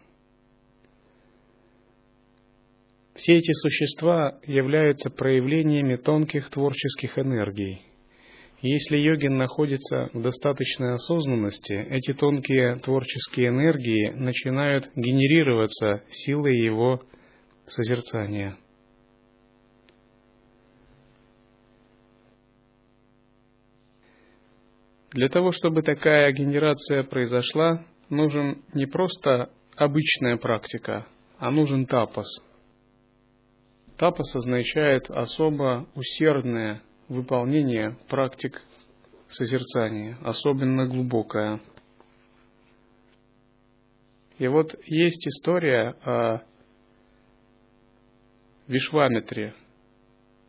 Все 3.14 3.36
эти 3.38 3.52
существа 3.52 4.38
являются 4.44 5.08
проявлениями 5.08 5.96
тонких 5.96 6.50
творческих 6.50 7.18
энергий– 7.18 7.80
если 8.62 8.96
йогин 8.96 9.36
находится 9.36 10.08
в 10.12 10.22
достаточной 10.22 10.94
осознанности, 10.94 11.74
эти 11.74 12.12
тонкие 12.14 12.76
творческие 12.76 13.48
энергии 13.48 14.10
начинают 14.10 14.90
генерироваться 14.96 16.02
силой 16.08 16.56
его 16.56 17.02
созерцания. 17.66 18.56
Для 25.12 25.28
того, 25.28 25.50
чтобы 25.50 25.82
такая 25.82 26.30
генерация 26.32 27.02
произошла, 27.02 27.84
нужен 28.10 28.62
не 28.74 28.86
просто 28.86 29.50
обычная 29.74 30.36
практика, 30.36 31.06
а 31.38 31.50
нужен 31.50 31.86
тапос. 31.86 32.26
Тапос 33.96 34.36
означает 34.36 35.10
особо 35.10 35.88
усердное 35.94 36.82
выполнение 37.08 37.96
практик 38.08 38.62
созерцания, 39.28 40.18
особенно 40.22 40.86
глубокое. 40.86 41.60
И 44.38 44.46
вот 44.48 44.74
есть 44.84 45.26
история 45.26 45.94
о 46.04 46.42
Вишваметре. 48.66 49.54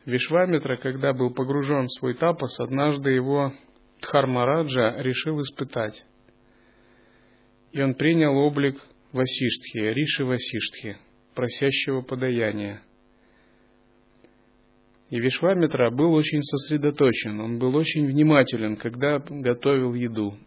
Вишваметра, 0.05 0.77
когда 0.77 1.13
был 1.13 1.33
погружен 1.33 1.85
в 1.85 1.91
свой 1.91 2.13
тапос, 2.13 2.59
однажды 2.59 3.11
его 3.11 3.53
Дхармараджа 4.01 5.01
решил 5.01 5.41
испытать. 5.41 6.03
И 7.71 7.81
он 7.81 7.95
принял 7.95 8.35
облик 8.37 8.81
Васиштхи, 9.11 9.77
Риши 9.77 10.25
Васиштхи, 10.25 10.97
просящего 11.35 12.01
подаяния. 12.01 12.81
И 15.09 15.19
Вишвамитра 15.19 15.89
был 15.89 16.13
очень 16.13 16.41
сосредоточен, 16.41 17.39
он 17.39 17.59
был 17.59 17.75
очень 17.77 18.05
внимателен, 18.05 18.75
когда 18.75 19.19
готовил 19.19 19.93
еду. 19.93 20.37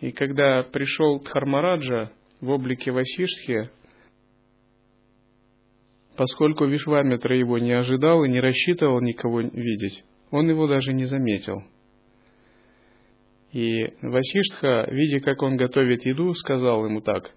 И 0.00 0.12
когда 0.12 0.62
пришел 0.62 1.18
Дхармараджа 1.18 2.12
в 2.40 2.50
облике 2.50 2.92
Васиштхи, 2.92 3.70
поскольку 6.16 6.66
Вишвамитра 6.66 7.36
его 7.36 7.58
не 7.58 7.72
ожидал 7.72 8.22
и 8.22 8.28
не 8.28 8.40
рассчитывал 8.40 9.00
никого 9.00 9.40
видеть, 9.40 10.04
он 10.30 10.48
его 10.48 10.68
даже 10.68 10.92
не 10.92 11.04
заметил. 11.04 11.64
И 13.50 13.94
Васиштха, 14.02 14.86
видя, 14.92 15.18
как 15.18 15.42
он 15.42 15.56
готовит 15.56 16.04
еду, 16.04 16.32
сказал 16.34 16.84
ему 16.84 17.00
так, 17.00 17.34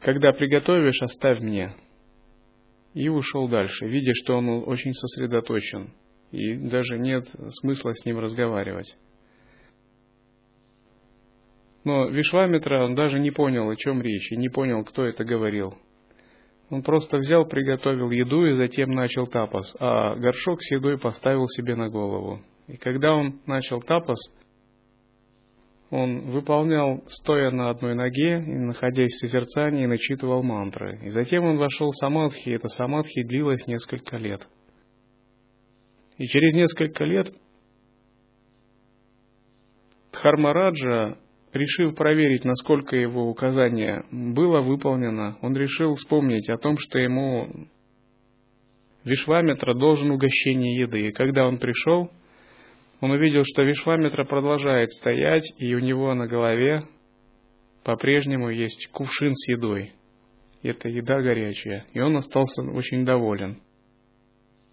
«Когда 0.00 0.32
приготовишь, 0.32 1.00
оставь 1.00 1.40
мне» 1.40 1.74
и 2.94 3.08
ушел 3.08 3.48
дальше, 3.48 3.86
видя, 3.86 4.12
что 4.14 4.36
он 4.36 4.48
очень 4.66 4.94
сосредоточен, 4.94 5.92
и 6.32 6.56
даже 6.56 6.98
нет 6.98 7.28
смысла 7.60 7.94
с 7.94 8.04
ним 8.04 8.18
разговаривать. 8.18 8.96
Но 11.84 12.08
Вишвамитра, 12.08 12.84
он 12.84 12.94
даже 12.94 13.18
не 13.18 13.30
понял, 13.30 13.70
о 13.70 13.76
чем 13.76 14.02
речь, 14.02 14.30
и 14.32 14.36
не 14.36 14.48
понял, 14.48 14.84
кто 14.84 15.04
это 15.04 15.24
говорил. 15.24 15.74
Он 16.68 16.82
просто 16.82 17.16
взял, 17.16 17.46
приготовил 17.46 18.10
еду 18.10 18.46
и 18.46 18.54
затем 18.54 18.90
начал 18.90 19.26
тапос, 19.26 19.74
а 19.80 20.14
горшок 20.16 20.62
с 20.62 20.70
едой 20.70 20.98
поставил 20.98 21.48
себе 21.48 21.74
на 21.74 21.88
голову. 21.88 22.40
И 22.68 22.76
когда 22.76 23.14
он 23.14 23.40
начал 23.46 23.80
тапос, 23.80 24.18
он 25.90 26.30
выполнял, 26.30 27.02
стоя 27.08 27.50
на 27.50 27.70
одной 27.70 27.94
ноге, 27.94 28.38
и 28.38 28.54
находясь 28.54 29.12
в 29.12 29.26
созерцании, 29.26 29.86
начитывал 29.86 30.42
мантры. 30.42 31.00
И 31.02 31.08
затем 31.08 31.44
он 31.44 31.56
вошел 31.58 31.90
в 31.90 31.96
самадхи, 31.96 32.50
и 32.50 32.54
эта 32.54 32.68
самадхи 32.68 33.24
длилась 33.24 33.66
несколько 33.66 34.16
лет. 34.16 34.46
И 36.16 36.26
через 36.26 36.54
несколько 36.54 37.04
лет 37.04 37.32
Дхармараджа, 40.12 41.16
решив 41.52 41.94
проверить, 41.96 42.44
насколько 42.44 42.94
его 42.94 43.28
указание 43.28 44.04
было 44.12 44.60
выполнено, 44.60 45.38
он 45.40 45.56
решил 45.56 45.94
вспомнить 45.94 46.48
о 46.50 46.58
том, 46.58 46.76
что 46.78 46.98
ему 46.98 47.68
Вишваметра 49.04 49.74
должен 49.74 50.10
угощение 50.10 50.80
еды. 50.80 51.08
И 51.08 51.12
когда 51.12 51.46
он 51.46 51.58
пришел, 51.58 52.10
он 53.00 53.12
увидел, 53.12 53.42
что 53.44 53.62
Вишвамитра 53.62 54.24
продолжает 54.24 54.92
стоять, 54.92 55.50
и 55.58 55.74
у 55.74 55.78
него 55.78 56.12
на 56.14 56.26
голове 56.26 56.82
по-прежнему 57.82 58.50
есть 58.50 58.88
кувшин 58.92 59.34
с 59.34 59.48
едой. 59.48 59.92
Это 60.62 60.88
еда 60.88 61.22
горячая. 61.22 61.86
И 61.94 62.00
он 62.00 62.16
остался 62.16 62.62
очень 62.62 63.06
доволен, 63.06 63.62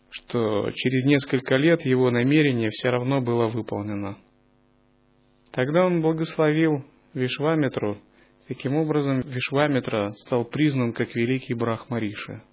что 0.10 0.70
через 0.72 1.06
несколько 1.06 1.56
лет 1.56 1.86
его 1.86 2.12
намерение 2.12 2.70
все 2.70 2.90
равно 2.90 3.22
было 3.22 3.48
выполнено. 3.48 4.18
Тогда 5.52 5.86
он 5.86 6.02
благословил 6.02 6.84
Вишвамитру. 7.14 7.98
Таким 8.50 8.76
образом, 8.76 9.22
Вишвамитра 9.22 10.12
стал 10.12 10.44
признан 10.44 10.92
как 10.92 11.16
великий 11.16 11.54
Брахмариша. 11.54 12.44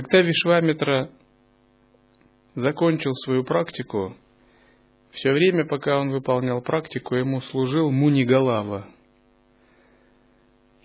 Когда 0.00 0.20
Вишвамитра 0.20 1.10
закончил 2.54 3.14
свою 3.14 3.42
практику, 3.42 4.14
все 5.10 5.32
время, 5.32 5.66
пока 5.66 5.98
он 5.98 6.10
выполнял 6.10 6.62
практику, 6.62 7.16
ему 7.16 7.40
служил 7.40 7.90
Мунигалава. 7.90 8.86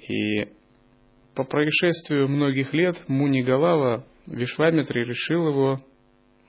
И 0.10 0.48
по 1.36 1.44
происшествию 1.44 2.28
многих 2.28 2.74
лет 2.74 3.08
Мунигалава 3.08 4.04
Вишвамитри 4.26 5.02
решил 5.02 5.48
его 5.48 5.80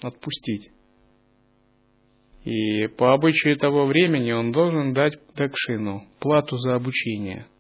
отпустить. 0.01 0.71
И 2.45 2.87
по 2.87 3.13
обычаю 3.13 3.59
того 3.59 3.85
времени 3.85 4.33
он 4.33 4.53
должен 4.53 4.95
дать 4.95 5.19
дакшину, 5.35 6.09
плату 6.19 6.57
за 6.57 6.77
обучение– 6.77 7.47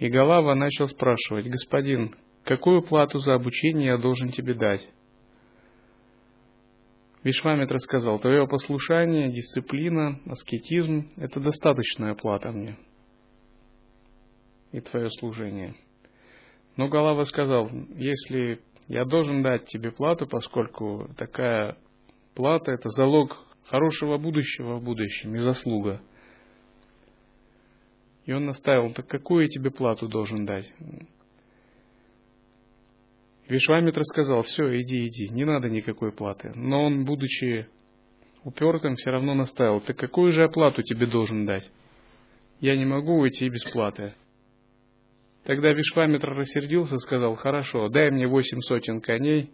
И 0.00 0.08
Галава 0.08 0.54
начал 0.54 0.88
спрашивать, 0.88 1.46
«Господин, 1.46 2.16
какую 2.50 2.82
плату 2.82 3.18
за 3.18 3.34
обучение 3.34 3.90
я 3.90 3.96
должен 3.96 4.30
тебе 4.30 4.54
дать?» 4.54 4.84
Вишвамитра 7.22 7.78
сказал, 7.78 8.18
«Твое 8.18 8.48
послушание, 8.48 9.30
дисциплина, 9.30 10.18
аскетизм– 10.26 11.10
это 11.16 11.38
достаточная 11.38 12.16
плата 12.16 12.50
мне 12.50 12.76
и 14.72 14.80
твое 14.80 15.08
служение». 15.10 15.76
Но 16.76 16.88
Галава 16.88 17.22
сказал, 17.22 17.70
«Если 17.94 18.60
я 18.88 19.04
должен 19.04 19.44
дать 19.44 19.66
тебе 19.66 19.92
плату, 19.92 20.26
поскольку 20.26 21.08
такая 21.16 21.76
плата– 22.34 22.72
это 22.72 22.88
залог 22.88 23.46
хорошего 23.66 24.18
будущего 24.18 24.78
в 24.78 24.82
будущем 24.82 25.36
и 25.36 25.38
заслуга». 25.38 26.00
И 28.24 28.32
он 28.32 28.46
наставил, 28.46 28.92
так 28.92 29.06
какую 29.06 29.42
я 29.42 29.48
тебе 29.48 29.70
плату 29.70 30.08
должен 30.08 30.46
дать? 30.46 30.72
Вишвамитра 33.50 34.04
сказал, 34.04 34.42
все, 34.42 34.80
иди, 34.80 35.06
иди, 35.06 35.28
не 35.28 35.44
надо 35.44 35.68
никакой 35.68 36.12
платы. 36.12 36.52
Но 36.54 36.84
он, 36.84 37.04
будучи 37.04 37.66
упертым, 38.44 38.94
все 38.94 39.10
равно 39.10 39.34
наставил, 39.34 39.80
так 39.80 39.96
какую 39.96 40.30
же 40.30 40.44
оплату 40.44 40.82
тебе 40.82 41.06
должен 41.06 41.46
дать? 41.46 41.68
Я 42.60 42.76
не 42.76 42.84
могу 42.84 43.18
уйти 43.18 43.48
без 43.48 43.64
платы. 43.64 44.14
Тогда 45.44 45.72
Вишвамитр 45.72 46.28
рассердился, 46.28 46.98
сказал, 46.98 47.34
хорошо, 47.34 47.88
дай 47.88 48.12
мне 48.12 48.28
восемь 48.28 48.60
сотен 48.60 49.00
коней, 49.00 49.50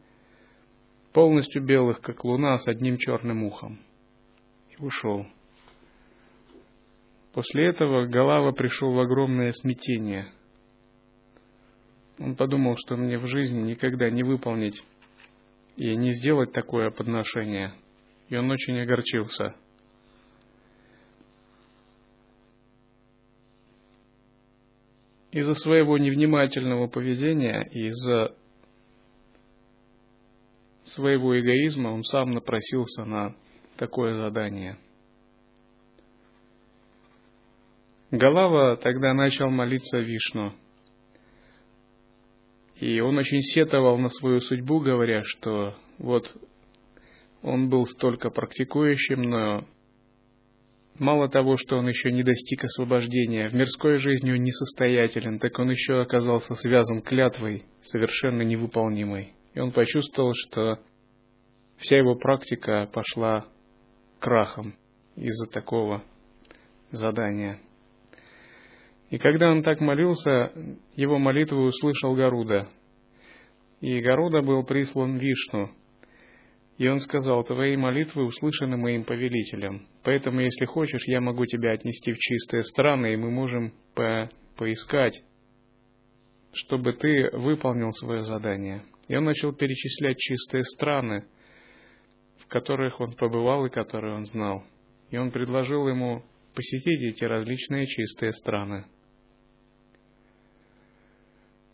полностью 1.14 1.64
белых, 1.64 2.02
как 2.02 2.22
луна, 2.22 2.58
с 2.58 2.68
одним 2.68 2.98
черным 2.98 3.44
ухом. 3.44 3.78
И 4.76 4.84
ушел. 4.84 5.26
После 7.32 7.68
этого 7.68 8.06
Галава 8.06 8.52
пришел 8.52 8.92
в 8.92 9.00
огромное 9.00 9.52
смятение. 9.52 10.32
Он 12.18 12.34
подумал, 12.34 12.76
что 12.76 12.96
мне 12.96 13.18
в 13.18 13.26
жизни 13.26 13.60
никогда 13.60 14.10
не 14.10 14.22
выполнить 14.22 14.82
и 15.76 15.94
не 15.96 16.12
сделать 16.12 16.52
такое 16.52 16.90
подношение. 16.90 17.72
И 18.28 18.36
он 18.36 18.50
очень 18.50 18.80
огорчился. 18.80 19.54
Из-за 25.30 25.54
своего 25.54 25.98
невнимательного 25.98 26.86
поведения 26.86 27.62
из-за 27.70 28.34
своего 30.84 31.38
эгоизма 31.38 31.88
он 31.88 32.04
сам 32.04 32.30
напросился 32.30 33.04
на 33.04 33.36
такое 33.76 34.14
задание– 34.14 34.78
Галава 38.12 38.76
тогда 38.76 39.12
начал 39.14 39.50
молиться 39.50 39.98
Вишну. 39.98 40.54
И 42.80 43.00
он 43.00 43.16
очень 43.16 43.40
сетовал 43.40 43.98
на 43.98 44.08
свою 44.08 44.40
судьбу, 44.40 44.80
говоря, 44.80 45.22
что 45.24 45.74
вот 45.98 46.34
он 47.42 47.70
был 47.70 47.86
столько 47.86 48.30
практикующим, 48.30 49.22
но 49.22 49.66
мало 50.98 51.28
того, 51.28 51.56
что 51.56 51.78
он 51.78 51.88
еще 51.88 52.12
не 52.12 52.22
достиг 52.22 52.64
освобождения, 52.64 53.48
в 53.48 53.54
мирской 53.54 53.98
жизни 53.98 54.32
он 54.32 54.42
несостоятелен, 54.42 55.38
так 55.38 55.58
он 55.58 55.70
еще 55.70 56.00
оказался 56.00 56.54
связан 56.54 57.00
клятвой, 57.00 57.62
совершенно 57.80 58.42
невыполнимой. 58.42 59.32
И 59.54 59.60
он 59.60 59.72
почувствовал, 59.72 60.32
что 60.34 60.80
вся 61.78 61.96
его 61.96 62.14
практика 62.14 62.90
пошла 62.92 63.46
крахом 64.18 64.74
из-за 65.16 65.48
такого 65.50 66.02
задания. 66.90 67.58
И 69.10 69.18
когда 69.18 69.50
он 69.50 69.62
так 69.62 69.80
молился, 69.80 70.52
его 70.94 71.18
молитву 71.18 71.62
услышал 71.62 72.14
Гаруда. 72.14 72.68
И 73.80 74.00
Гаруда 74.00 74.42
был 74.42 74.64
прислан 74.64 75.16
Вишну. 75.16 75.70
И 76.78 76.88
он 76.88 76.98
сказал, 77.00 77.42
твои 77.44 77.76
молитвы 77.76 78.24
услышаны 78.24 78.76
моим 78.76 79.04
повелителем. 79.04 79.86
Поэтому, 80.02 80.40
если 80.40 80.66
хочешь, 80.66 81.06
я 81.06 81.20
могу 81.20 81.46
тебя 81.46 81.72
отнести 81.72 82.12
в 82.12 82.18
чистые 82.18 82.64
страны, 82.64 83.14
и 83.14 83.16
мы 83.16 83.30
можем 83.30 83.72
по 83.94 84.28
поискать, 84.56 85.22
чтобы 86.52 86.94
ты 86.94 87.30
выполнил 87.32 87.92
свое 87.92 88.24
задание. 88.24 88.82
И 89.08 89.16
он 89.16 89.24
начал 89.24 89.52
перечислять 89.52 90.18
чистые 90.18 90.64
страны, 90.64 91.26
в 92.38 92.46
которых 92.48 93.00
он 93.00 93.12
побывал 93.12 93.66
и 93.66 93.70
которые 93.70 94.14
он 94.14 94.24
знал. 94.26 94.64
И 95.10 95.16
он 95.16 95.30
предложил 95.30 95.88
ему 95.88 96.22
посетить 96.54 97.02
эти 97.02 97.24
различные 97.24 97.86
чистые 97.86 98.32
страны. 98.32 98.86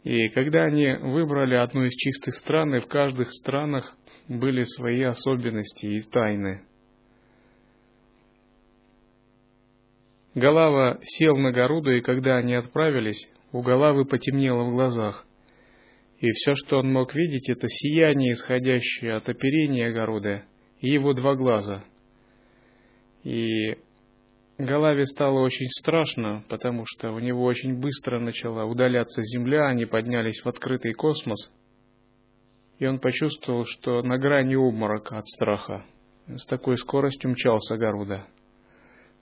И 0.05 0.29
когда 0.31 0.65
они 0.65 0.95
выбрали 0.95 1.55
одну 1.55 1.85
из 1.85 1.93
чистых 1.93 2.35
стран, 2.35 2.75
и 2.75 2.81
в 2.81 2.87
каждых 2.87 3.33
странах 3.33 3.97
были 4.29 4.63
свои 4.65 5.03
особенности 5.03 5.87
и 5.87 6.01
тайны. 6.01 6.63
Галава 10.35 10.99
сел 11.03 11.37
на 11.37 11.53
Горуду, 11.53 11.91
и 11.91 12.01
когда 12.01 12.37
они 12.37 12.55
отправились, 12.55 13.29
у 13.53 13.61
Галавы 13.61 14.07
потемнело 14.07 14.65
в 14.65 14.73
глазах. 14.73 15.27
И 16.21 16.31
все, 16.31 16.55
что 16.55 16.79
он 16.79 16.91
мог 16.91 17.15
видеть, 17.15 17.51
это 17.51 17.69
сияние, 17.69 18.33
исходящее 18.33 19.15
от 19.15 19.29
оперения 19.29 19.93
Горуды, 19.93 20.43
и 20.81 20.91
его 20.91 21.13
два 21.13 21.35
глаза. 21.35 21.85
И 23.25 23.77
Голове 24.63 25.07
стало 25.07 25.41
очень 25.41 25.67
страшно, 25.67 26.45
потому 26.49 26.85
что 26.87 27.11
у 27.11 27.19
него 27.19 27.43
очень 27.43 27.81
быстро 27.81 28.21
начала 28.21 28.65
удаляться 28.65 29.21
Земля, 29.25 29.67
они 29.67 29.87
поднялись 29.87 30.41
в 30.45 30.49
открытый 30.49 30.93
космос, 30.93 31.51
и 32.79 32.87
он 32.87 33.01
почувствовал, 33.01 33.65
что 33.65 34.03
на 34.03 34.19
грани 34.19 34.55
обморока 34.55 35.19
от 35.19 35.27
страха. 35.27 35.85
С 36.29 36.47
такой 36.47 36.79
скоростью 36.79 37.33
мчался 37.33 37.77
Гаруда. 37.77 38.29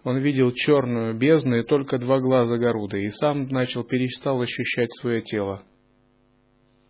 Он 0.05 0.19
видел 0.19 0.53
черную 0.53 1.17
бездну 1.17 1.61
и 1.61 1.65
только 1.65 1.97
два 1.97 2.21
глаза 2.21 2.59
Гаруда, 2.59 2.99
и 2.99 3.09
сам 3.09 3.49
начал 3.49 3.83
перестал 3.83 4.43
ощущать 4.43 4.93
свое 5.01 5.23
тело. 5.23 5.63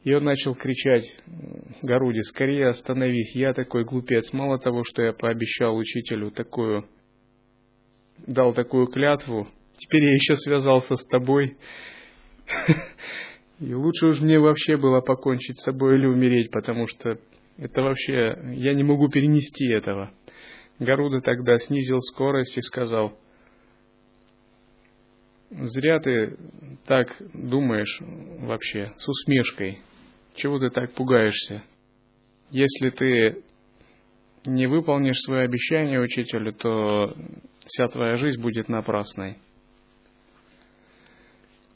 И 0.03 0.13
он 0.13 0.25
начал 0.25 0.57
кричать 0.57 1.05
Гаруде, 1.83 2.23
скорее 2.23 2.67
остановись, 2.67 3.37
я 3.37 3.53
такой 3.53 3.85
глупец, 3.85 4.33
мало 4.33 4.59
того, 4.59 4.83
что 4.83 5.03
я 5.03 5.13
пообещал 5.13 5.77
учителю 5.77 6.33
такую 6.33 6.89
дал 8.27 8.55
такую 8.55 8.87
клятву, 8.87 9.49
теперь 9.77 10.05
я 10.05 10.13
еще 10.13 10.37
связался 10.37 10.97
с 10.97 11.05
тобой. 11.07 11.57
И 13.61 13.75
лучше 13.75 14.07
уж 14.07 14.21
мне 14.21 14.39
вообще 14.39 14.77
было 14.77 15.01
покончить 15.01 15.61
с 15.61 15.65
собой 15.65 15.97
или 15.97 16.07
умереть, 16.07 16.51
потому 16.51 16.87
что 16.87 17.19
это 17.59 17.83
вообще, 17.83 18.39
я 18.55 18.73
не 18.73 18.85
могу 18.85 19.09
перенести 19.09 19.67
этого. 19.69 20.13
Гаруда 20.79 21.21
тогда 21.21 21.59
снизил 21.59 22.01
скорость 22.01 22.57
и 22.57 22.63
сказал, 22.63 23.19
зря 25.51 26.01
ты 26.01 26.39
так 26.87 27.17
думаешь 27.35 28.01
вообще, 28.39 28.93
с 28.97 29.07
усмешкой. 29.07 29.81
Чего 30.35 30.59
ты 30.59 30.71
так 30.71 30.93
пугаешься? 30.93 31.63
Если 32.51 32.89
ты 32.91 33.43
не 34.47 34.67
выполнишь 34.67 35.21
свое 35.21 35.43
обещание 35.43 36.01
учителю, 36.01 36.55
то 36.55 37.15
вся 37.71 37.87
твоя 37.87 38.17
жизнь 38.17 38.41
будет 38.41 38.69
напрасной. 38.69 39.39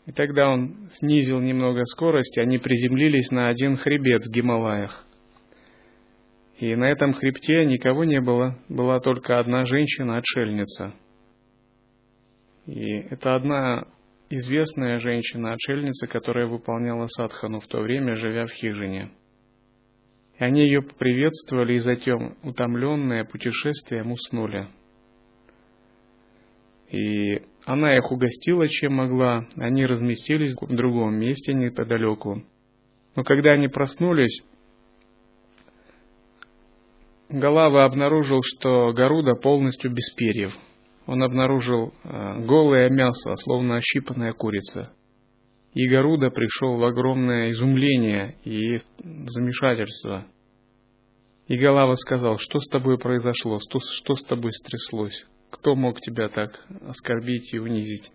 И 0.07 0.13
тогда 0.13 0.51
он 0.51 0.91
снизил 0.93 1.41
немного 1.41 1.85
скорость, 1.87 2.37
они 2.39 2.59
приземлились 2.59 3.31
на 3.31 3.49
один 3.49 3.77
хребет 3.77 4.25
в 4.25 4.31
Гималаях. 4.31 5.07
И 6.59 6.77
на 6.77 6.85
этом 6.85 7.15
хребте 7.15 7.65
никого 7.65 8.05
не 8.05 8.21
было, 8.21 8.59
была 8.69 9.01
только 9.01 9.39
одна 9.39 9.65
женщина-отшельница. 9.65 10.95
И 12.67 12.93
это 13.11 13.35
одна 13.35 13.87
известная 14.31 14.99
женщина-отшельница, 14.99 16.07
которая 16.07 16.47
выполняла 16.47 17.07
садхану 17.07 17.61
в 17.61 17.67
то 17.67 17.81
время, 17.81 18.15
живя 18.15 18.47
в 18.47 18.51
хижине. 18.51 19.11
И 20.39 20.45
они 20.45 20.63
ее 20.63 20.83
поприветствовали, 20.83 21.75
и 21.75 21.79
затем, 21.79 22.37
утомленные 22.43 23.25
путешествием, 23.25 24.13
уснули. 24.13 24.69
И 26.95 27.43
она 27.65 27.97
их 27.97 28.13
угостила, 28.13 28.69
чем 28.69 28.95
могла. 28.95 29.47
Они 29.57 29.85
разместились 29.85 30.55
в 30.55 30.75
другом 30.77 31.19
месте 31.19 31.53
неподалеку. 31.53 32.45
Но 33.17 33.25
когда 33.25 33.51
они 33.53 33.67
проснулись, 33.67 34.43
Галава 37.29 37.85
обнаружил, 37.85 38.43
что 38.45 38.93
Гаруда 38.93 39.35
полностью 39.35 39.93
без 39.93 40.13
перьев. 40.13 40.57
Он 41.07 41.23
обнаружил 41.25 41.93
э, 42.05 42.45
голое 42.45 42.89
мясо, 42.91 43.35
словно 43.37 43.77
ощипанная 43.77 44.33
курица. 44.33 44.93
И 45.73 45.89
Гаруда 45.89 46.31
пришел 46.31 46.77
в 46.77 46.85
огромное 46.85 47.49
изумление 47.49 48.37
и 48.45 48.79
замешательство. 49.03 50.27
И 51.49 51.59
Галава 51.59 51.95
сказал, 51.95 52.39
что 52.39 52.61
с 52.61 52.69
тобой 52.69 52.99
произошло, 52.99 53.59
что, 53.59 53.81
что 53.81 54.15
с 54.15 54.23
тобой 54.23 54.53
стряслось? 54.53 55.27
Кто 55.55 55.77
мог 55.77 56.01
тебя 56.01 56.29
так 56.29 56.67
оскорбить 56.89 57.55
и 57.55 57.59
унизить? 57.59 58.11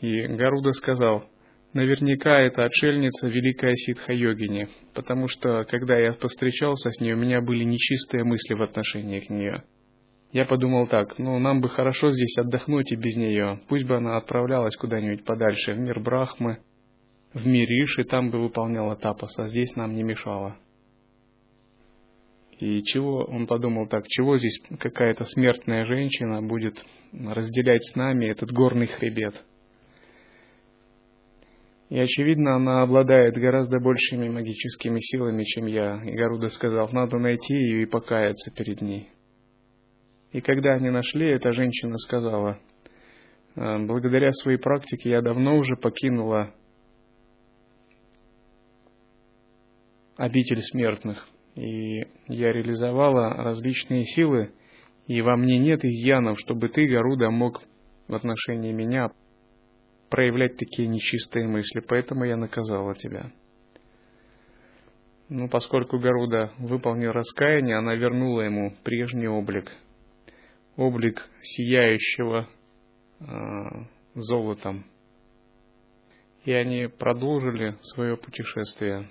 И 0.00 0.22
Гаруда 0.22 0.72
сказал, 0.72 1.24
наверняка 1.72 2.40
это 2.40 2.64
отшельница 2.64 3.26
великая 3.26 3.74
ситха-йогини, 3.74 4.68
потому 4.94 5.26
что, 5.26 5.64
когда 5.64 5.98
я 5.98 6.12
повстречался 6.12 6.92
с 6.92 7.00
ней, 7.00 7.14
у 7.14 7.16
меня 7.16 7.40
были 7.40 7.64
нечистые 7.64 8.22
мысли 8.22 8.54
в 8.54 8.62
отношении 8.62 9.18
к 9.18 9.30
нее. 9.30 9.64
Я 10.30 10.46
подумал 10.46 10.86
так, 10.86 11.18
ну, 11.18 11.38
нам 11.40 11.60
бы 11.60 11.68
хорошо 11.68 12.12
здесь 12.12 12.38
отдохнуть 12.38 12.92
и 12.92 12.96
без 12.96 13.16
нее. 13.16 13.60
Пусть 13.68 13.84
бы 13.84 13.96
она 13.96 14.16
отправлялась 14.16 14.76
куда-нибудь 14.76 15.24
подальше, 15.24 15.72
в 15.72 15.78
мир 15.78 15.98
Брахмы, 15.98 16.58
в 17.34 17.44
мир 17.46 17.68
Иши, 17.68 18.04
там 18.04 18.30
бы 18.30 18.40
выполняла 18.40 18.94
тапас, 18.94 19.36
а 19.38 19.46
здесь 19.48 19.74
нам 19.74 19.94
не 19.94 20.04
мешала. 20.04 20.56
И 22.62 22.84
чего, 22.84 23.24
он 23.24 23.48
подумал 23.48 23.88
так, 23.88 24.06
чего 24.06 24.38
здесь 24.38 24.56
какая-то 24.78 25.24
смертная 25.24 25.84
женщина 25.84 26.40
будет 26.40 26.76
разделять 27.12 27.82
с 27.82 27.96
нами 27.96 28.26
этот 28.26 28.52
горный 28.52 28.86
хребет? 28.86 29.34
И, 31.88 31.98
очевидно, 31.98 32.54
она 32.54 32.82
обладает 32.82 33.34
гораздо 33.34 33.80
большими 33.80 34.28
магическими 34.28 35.00
силами, 35.00 35.42
чем 35.42 35.66
я. 35.66 36.04
И 36.04 36.12
Гаруда 36.12 36.50
сказал, 36.50 36.88
надо 36.92 37.18
найти 37.18 37.52
ее 37.52 37.82
и 37.82 37.86
покаяться 37.86 38.52
перед 38.52 38.80
ней. 38.80 39.08
И 40.30 40.40
когда 40.40 40.74
они 40.74 40.90
нашли, 40.90 41.30
эта 41.30 41.50
женщина 41.50 41.98
сказала, 41.98 42.60
«Э, 43.56 43.84
благодаря 43.84 44.30
своей 44.30 44.58
практике 44.58 45.10
я 45.10 45.20
давно 45.20 45.56
уже 45.56 45.74
покинула 45.74 46.54
обитель 50.16 50.62
смертных, 50.62 51.26
и 51.54 52.06
я 52.28 52.52
реализовала 52.52 53.30
различные 53.34 54.04
силы, 54.04 54.52
и 55.06 55.20
во 55.20 55.36
мне 55.36 55.58
нет 55.58 55.84
изъянов, 55.84 56.38
чтобы 56.38 56.68
ты, 56.68 56.86
Гаруда, 56.86 57.30
мог 57.30 57.62
в 58.08 58.14
отношении 58.14 58.72
меня 58.72 59.10
проявлять 60.10 60.56
такие 60.56 60.88
нечистые 60.88 61.46
мысли, 61.46 61.80
поэтому 61.86 62.24
я 62.24 62.36
наказала 62.36 62.94
тебя. 62.94 63.32
Но 65.28 65.48
поскольку 65.48 65.98
Гаруда 65.98 66.52
выполнил 66.58 67.12
раскаяние, 67.12 67.76
она 67.76 67.94
вернула 67.94 68.42
ему 68.42 68.74
прежний 68.84 69.28
облик– 69.28 69.72
облик 70.76 71.28
сияющего 71.42 72.48
э, 73.20 73.24
золотом. 74.14 74.84
И 76.44 76.52
они 76.52 76.86
продолжили 76.86 77.76
свое 77.82 78.16
путешествие. 78.16 79.08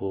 ओ 0.00 0.08